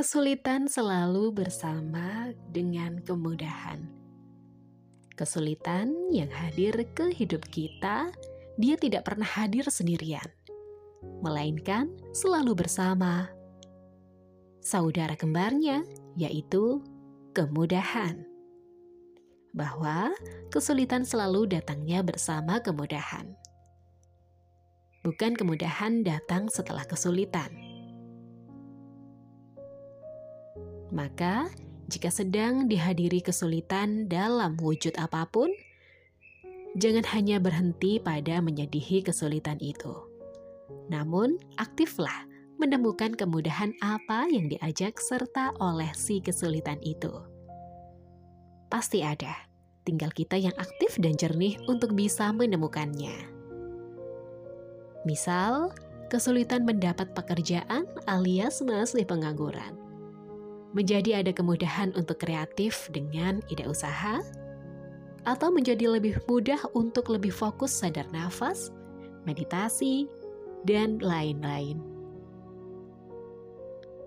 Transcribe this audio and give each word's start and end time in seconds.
Kesulitan 0.00 0.64
selalu 0.64 1.28
bersama 1.44 2.32
dengan 2.48 3.04
kemudahan. 3.04 3.84
Kesulitan 5.12 5.92
yang 6.08 6.32
hadir 6.32 6.72
ke 6.96 7.12
hidup 7.12 7.44
kita, 7.52 8.08
dia 8.56 8.80
tidak 8.80 9.04
pernah 9.04 9.28
hadir 9.28 9.68
sendirian, 9.68 10.24
melainkan 11.20 11.92
selalu 12.16 12.64
bersama 12.64 13.28
saudara 14.64 15.20
kembarnya, 15.20 15.84
yaitu 16.16 16.80
kemudahan. 17.36 18.24
Bahwa 19.52 20.16
kesulitan 20.48 21.04
selalu 21.04 21.60
datangnya 21.60 22.00
bersama 22.00 22.56
kemudahan, 22.64 23.36
bukan 25.04 25.36
kemudahan 25.36 26.00
datang 26.00 26.48
setelah 26.48 26.88
kesulitan. 26.88 27.69
Maka, 30.90 31.46
jika 31.86 32.10
sedang 32.10 32.66
dihadiri 32.66 33.22
kesulitan 33.22 34.10
dalam 34.10 34.58
wujud 34.58 34.94
apa 34.98 35.26
pun, 35.30 35.50
jangan 36.74 37.06
hanya 37.14 37.38
berhenti 37.38 38.02
pada 38.02 38.42
menyedihi 38.42 39.06
kesulitan 39.06 39.58
itu. 39.62 39.94
Namun, 40.90 41.38
aktiflah 41.58 42.26
menemukan 42.58 43.14
kemudahan 43.14 43.74
apa 43.82 44.26
yang 44.30 44.50
diajak 44.50 44.98
serta 44.98 45.54
oleh 45.62 45.90
si 45.94 46.18
kesulitan 46.18 46.78
itu. 46.82 47.10
Pasti 48.70 49.02
ada, 49.02 49.46
tinggal 49.86 50.10
kita 50.14 50.38
yang 50.38 50.54
aktif 50.58 50.98
dan 50.98 51.14
jernih 51.18 51.58
untuk 51.70 51.94
bisa 51.94 52.30
menemukannya. 52.30 53.30
Misal, 55.06 55.74
kesulitan 56.10 56.66
mendapat 56.66 57.14
pekerjaan 57.14 57.86
alias 58.06 58.62
masih 58.62 59.06
pengangguran 59.06 59.89
menjadi 60.70 61.22
ada 61.22 61.34
kemudahan 61.34 61.90
untuk 61.98 62.22
kreatif 62.22 62.86
dengan 62.94 63.42
ide 63.50 63.66
usaha, 63.66 64.22
atau 65.26 65.48
menjadi 65.52 65.90
lebih 66.00 66.22
mudah 66.24 66.60
untuk 66.72 67.12
lebih 67.12 67.34
fokus 67.34 67.74
sadar 67.74 68.08
nafas, 68.14 68.72
meditasi, 69.28 70.08
dan 70.64 70.96
lain-lain. 71.02 71.76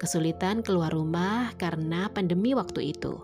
Kesulitan 0.00 0.60
keluar 0.60 0.92
rumah 0.92 1.52
karena 1.56 2.08
pandemi 2.12 2.52
waktu 2.52 2.92
itu 2.92 3.14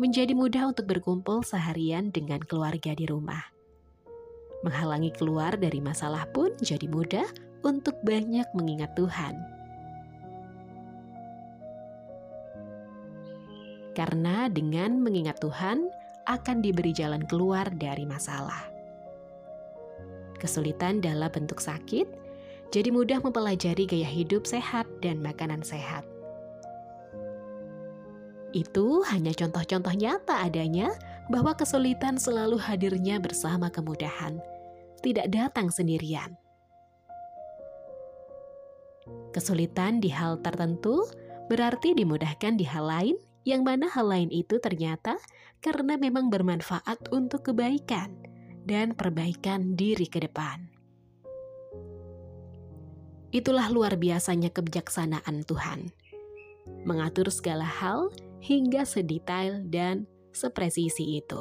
menjadi 0.00 0.32
mudah 0.32 0.72
untuk 0.72 0.88
berkumpul 0.88 1.44
seharian 1.44 2.08
dengan 2.08 2.40
keluarga 2.40 2.96
di 2.96 3.04
rumah. 3.04 3.44
Menghalangi 4.64 5.12
keluar 5.12 5.60
dari 5.60 5.80
masalah 5.80 6.24
pun 6.32 6.56
jadi 6.60 6.88
mudah 6.88 7.28
untuk 7.64 8.00
banyak 8.00 8.48
mengingat 8.56 8.96
Tuhan 8.96 9.59
karena 14.00 14.48
dengan 14.48 14.96
mengingat 14.96 15.44
Tuhan 15.44 15.92
akan 16.24 16.64
diberi 16.64 16.96
jalan 16.96 17.28
keluar 17.28 17.68
dari 17.76 18.08
masalah. 18.08 18.72
Kesulitan 20.40 21.04
dalam 21.04 21.28
bentuk 21.28 21.60
sakit, 21.60 22.08
jadi 22.72 22.88
mudah 22.88 23.20
mempelajari 23.20 23.84
gaya 23.84 24.08
hidup 24.08 24.48
sehat 24.48 24.88
dan 25.04 25.20
makanan 25.20 25.60
sehat. 25.60 26.08
Itu 28.56 29.04
hanya 29.12 29.36
contoh-contoh 29.36 29.92
nyata 29.92 30.48
adanya 30.48 30.96
bahwa 31.28 31.52
kesulitan 31.52 32.16
selalu 32.16 32.56
hadirnya 32.56 33.20
bersama 33.20 33.68
kemudahan, 33.68 34.40
tidak 35.04 35.28
datang 35.28 35.68
sendirian. 35.68 36.40
Kesulitan 39.36 40.00
di 40.00 40.08
hal 40.08 40.40
tertentu 40.40 41.04
berarti 41.52 41.92
dimudahkan 41.92 42.56
di 42.56 42.64
hal 42.64 42.88
lain 42.88 43.16
yang 43.44 43.64
mana 43.64 43.88
hal 43.88 44.08
lain 44.08 44.30
itu 44.32 44.60
ternyata 44.60 45.16
karena 45.64 45.96
memang 45.96 46.28
bermanfaat 46.28 47.08
untuk 47.12 47.52
kebaikan 47.52 48.16
dan 48.64 48.92
perbaikan 48.92 49.76
diri 49.76 50.04
ke 50.08 50.20
depan. 50.20 50.68
Itulah 53.30 53.70
luar 53.70 53.94
biasanya 53.94 54.50
kebijaksanaan 54.50 55.46
Tuhan, 55.46 55.94
mengatur 56.82 57.30
segala 57.30 57.62
hal 57.62 58.10
hingga 58.42 58.82
sedetail 58.82 59.62
dan 59.70 60.10
sepresisi 60.34 61.22
itu. 61.22 61.38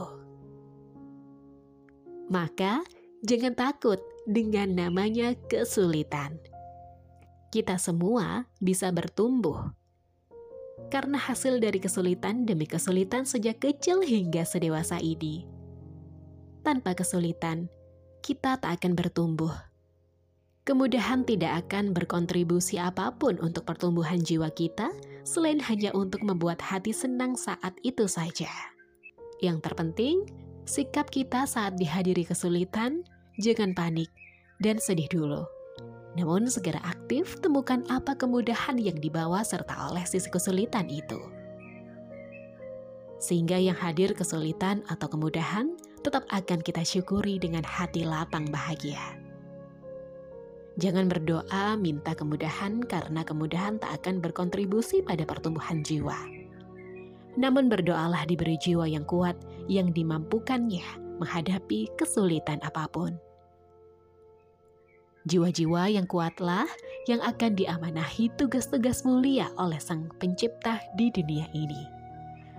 Maka, 2.30 2.86
jangan 3.26 3.58
takut 3.58 3.98
dengan 4.30 4.70
namanya 4.78 5.34
kesulitan. 5.50 6.38
Kita 7.50 7.82
semua 7.82 8.46
bisa 8.62 8.94
bertumbuh 8.94 9.74
karena 10.88 11.20
hasil 11.20 11.60
dari 11.60 11.78
kesulitan 11.84 12.48
demi 12.48 12.64
kesulitan 12.64 13.28
sejak 13.28 13.60
kecil 13.60 14.00
hingga 14.00 14.48
sedewasa 14.48 15.04
ini. 15.04 15.44
Tanpa 16.64 16.96
kesulitan, 16.96 17.68
kita 18.24 18.56
tak 18.58 18.80
akan 18.80 18.96
bertumbuh. 18.96 19.54
Kemudahan 20.64 21.28
tidak 21.28 21.68
akan 21.68 21.92
berkontribusi 21.92 22.80
apa 22.80 23.12
pun 23.12 23.36
untuk 23.44 23.68
pertumbuhan 23.68 24.22
jiwa 24.22 24.48
kita 24.54 24.94
selain 25.26 25.60
hanya 25.66 25.92
untuk 25.92 26.22
membuat 26.22 26.62
hati 26.62 26.94
senang 26.94 27.36
saat 27.36 27.74
itu 27.82 28.06
saja. 28.06 28.50
Yang 29.44 29.66
terpenting, 29.66 30.24
sikap 30.70 31.10
kita 31.10 31.50
saat 31.50 31.76
dihadiri 31.76 32.24
kesulitan, 32.24 33.02
jangan 33.42 33.74
panik 33.74 34.12
dan 34.62 34.78
sedih 34.78 35.10
dulu 35.10 35.59
namun 36.18 36.50
segera 36.50 36.82
aktif 36.82 37.38
temukan 37.42 37.86
apa 37.92 38.18
kemudahan 38.18 38.82
yang 38.82 38.98
dibawa 38.98 39.46
serta 39.46 39.94
oleh 39.94 40.06
sisi 40.10 40.30
kesulitan 40.30 40.90
itu. 40.90 41.20
Sehingga 43.20 43.60
yang 43.60 43.76
hadir 43.76 44.16
kesulitan 44.16 44.82
atau 44.88 45.12
kemudahan 45.12 45.76
tetap 46.02 46.24
akan 46.32 46.64
kita 46.64 46.82
syukuri 46.82 47.38
dengan 47.38 47.62
hati 47.62 48.08
lapang 48.08 48.48
bahagia. 48.48 49.20
Jangan 50.80 51.12
berdoa 51.12 51.76
minta 51.76 52.16
kemudahan 52.16 52.80
karena 52.88 53.28
kemudahan 53.28 53.84
tak 53.84 54.00
akan 54.00 54.24
berkontribusi 54.24 55.04
pada 55.04 55.28
pertumbuhan 55.28 55.84
jiwa. 55.84 56.16
Namun 57.36 57.68
berdoalah 57.68 58.24
diberi 58.24 58.56
jiwa 58.56 58.88
yang 58.88 59.04
kuat 59.04 59.36
yang 59.68 59.92
dimampukannya 59.92 61.20
menghadapi 61.20 61.92
kesulitan 62.00 62.64
apa 62.64 62.88
pun. 62.88 63.20
Jiwa-jiwa 65.30 65.94
yang 65.94 66.10
kuatlah 66.10 66.66
yang 67.06 67.22
akan 67.22 67.54
diamanahi 67.54 68.34
tugas-tugas 68.34 69.06
mulia 69.06 69.54
oleh 69.62 69.78
Sang 69.78 70.10
Pencipta 70.18 70.82
di 70.98 71.14
dunia 71.14 71.46
ini, 71.54 71.86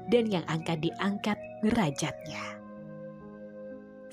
dan 0.06 0.30
yang 0.30 0.46
akan 0.46 0.78
diangkat 0.78 1.34
derajatnya. 1.66 2.62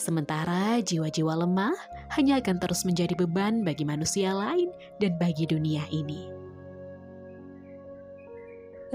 Sementara 0.01 0.81
jiwa-jiwa 0.81 1.37
lemah 1.45 1.77
hanya 2.17 2.41
akan 2.41 2.57
terus 2.57 2.81
menjadi 2.81 3.13
beban 3.13 3.61
bagi 3.61 3.85
manusia 3.85 4.33
lain 4.33 4.73
dan 4.97 5.21
bagi 5.21 5.45
dunia 5.45 5.85
ini. 5.93 6.25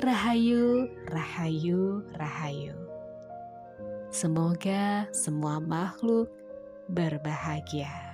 Rahayu, 0.03 0.91
rahayu, 1.07 2.03
rahayu. 2.19 2.75
Semoga 4.11 5.07
semua 5.15 5.63
makhluk 5.63 6.27
berbahagia. 6.91 8.12